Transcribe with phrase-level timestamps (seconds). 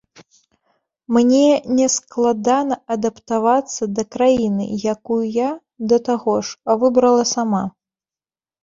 [1.17, 1.41] Мне
[1.79, 4.65] нескладана адаптавацца да краіны,
[4.97, 5.53] якую я,
[5.95, 7.63] да таго ж, выбрала сама.